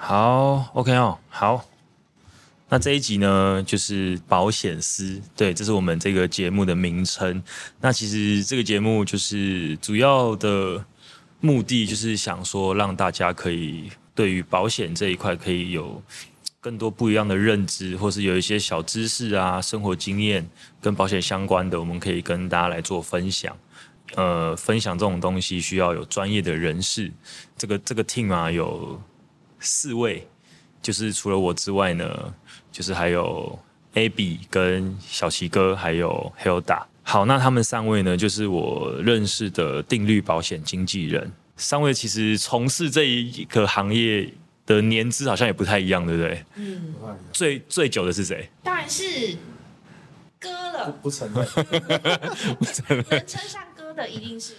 [0.00, 1.66] 好，OK 哦，好。
[2.70, 7.42] 那这一集呢，就是保险丝，对，这是我们这个节目的名称。
[7.80, 10.84] 那其实这个节目就是主要的
[11.40, 16.00] 目的，就是想说让大家可以对于保险这一块可以有
[16.60, 20.48] 更多不一样的认知，或是有一些小知识啊、生活经验
[20.80, 23.56] 跟保险相关的，我们可以跟大家来做分享。
[24.14, 27.10] 呃，分享这种东西需要有专业的人士。
[27.56, 29.00] 这个这个 team 啊，有
[29.60, 30.26] 四位，
[30.80, 32.34] 就是除了我之外呢，
[32.70, 33.58] 就是还有
[33.94, 36.82] Abby 跟小齐哥，还有 Hilda。
[37.02, 41.32] 好，那他们三位呢，就是我认识的定律保险经纪人。
[41.56, 44.32] 三位其实从事这一个行业
[44.66, 46.44] 的年资好像也不太一样，对不对？
[46.56, 46.94] 嗯，
[47.32, 48.48] 最最久的是谁？
[48.62, 49.36] 当然是
[50.38, 51.44] 哥了，不承认，
[53.10, 53.67] 能称上哥
[53.98, 54.54] 的一定是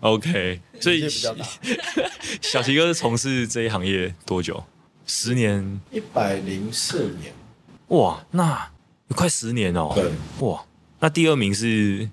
[0.00, 1.06] OK， 所以
[2.40, 4.64] 小齐哥是从事这一行业多久？
[5.04, 5.80] 十年？
[5.90, 7.32] 一百零四年，
[7.88, 8.70] 哇，那
[9.08, 9.92] 有快十年哦。
[9.94, 10.10] 对，
[10.46, 10.64] 哇，
[11.00, 12.08] 那第二名是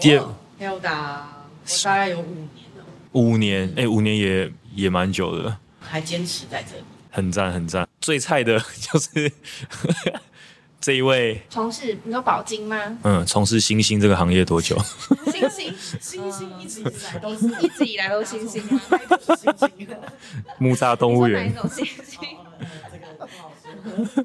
[0.00, 0.26] 第二
[0.58, 6.84] 还有打，我大概有五年了，五年，哎、五年也也蛮久的，还坚持在这里。
[7.10, 7.88] 很赞很赞。
[8.00, 9.32] 最菜的 就是
[10.80, 12.98] 这一位，从事你说宝金吗？
[13.02, 14.78] 嗯，从事星星这个行业多久？
[15.30, 18.62] 星星，星星一直以来都是一直以来都是星星。
[20.58, 22.18] 木栅动物你说哪种星星？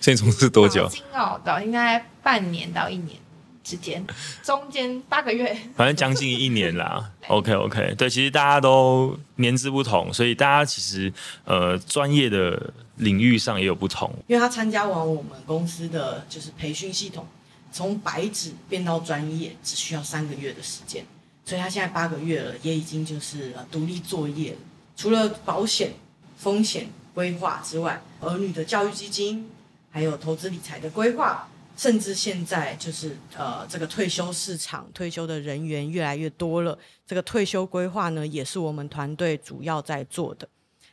[0.00, 3.16] 现在从事多久哦，到应该半年到一年
[3.64, 4.06] 之间，
[4.42, 5.56] 中间八个月。
[5.74, 7.10] 反正将近一年啦。
[7.28, 11.12] OK OK，对，其实大家都年资不同，所以大家其实
[11.44, 14.14] 呃专业的领域上也有不同。
[14.26, 17.26] 因为他参加完我们公司的就是培训系统，
[17.72, 21.02] 从白纸变到专业只需要三个月的时间，
[21.46, 24.58] 所以他现在八个月了，也已经就是呃独立作业了。
[24.94, 25.92] 除了保险
[26.36, 29.48] 风险规划之外，儿女的教育基金，
[29.90, 40.48] 还有投资理财的规划，甚至现在就是呃这个退休市场退休的人员越来越多了，这个退休规划呢也是我们团队主要在做的。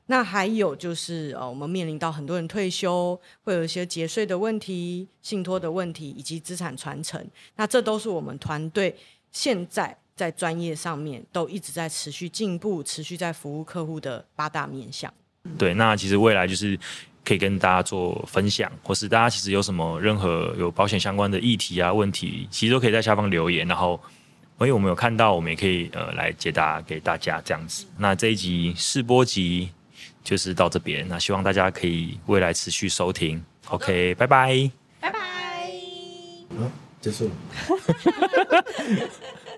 [0.07, 7.25] 那还有就是呃，我们面临到很多人退休，会有一些节税的问题、信托的问题以及资产传承。
[7.55, 8.93] 那这都是我们团队
[9.31, 15.13] 现在在专业上面都一直在持续进步、持续在服务客户的八大面向。
[15.57, 16.77] 对，那其实未来就是
[17.31, 23.97] 可以跟大家做分享，或是大家其实有什么任何有保险相关的议题啊、问题，其实都可以在下方留言，然后。
[24.59, 27.83] 因为我们有看到，我们也可以呃来解答给大家这样子。
[27.97, 29.71] 那这一集试播集
[30.23, 33.43] 就是到这边，那希望大家可以未来持续收听。
[33.69, 34.69] OK，拜拜。
[34.99, 35.19] 拜拜。
[36.51, 36.71] 嗯，
[37.01, 37.31] 结束了。